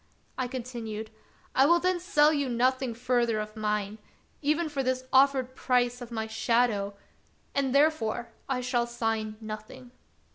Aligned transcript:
I 0.35 0.47
continued:" 0.47 1.11
I 1.55 1.67
will 1.67 1.79
then 1.79 1.99
sell 1.99 2.33
you 2.33 2.49
nothing 2.49 2.95
further 2.95 3.39
of 3.39 3.55
mine, 3.55 3.99
even 4.41 4.67
for 4.67 4.81
this 4.81 5.03
offered 5.13 5.55
price 5.55 6.01
of 6.01 6.09
my 6.09 6.25
shadow; 6.25 6.95
and, 7.53 7.69
therefore, 7.75 8.29
I 8.49 8.61
shall 8.61 8.87
sign 8.87 9.37
nothing. 9.39 9.91